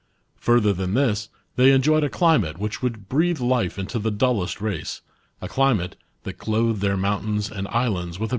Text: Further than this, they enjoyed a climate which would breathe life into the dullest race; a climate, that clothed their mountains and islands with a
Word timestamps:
Further 0.37 0.73
than 0.73 0.95
this, 0.95 1.29
they 1.57 1.71
enjoyed 1.71 2.03
a 2.03 2.09
climate 2.09 2.57
which 2.57 2.81
would 2.81 3.07
breathe 3.07 3.39
life 3.39 3.77
into 3.77 3.99
the 3.99 4.09
dullest 4.09 4.59
race; 4.59 5.01
a 5.41 5.47
climate, 5.47 5.95
that 6.23 6.39
clothed 6.39 6.81
their 6.81 6.97
mountains 6.97 7.51
and 7.51 7.67
islands 7.67 8.17
with 8.19 8.29
a 8.29 8.29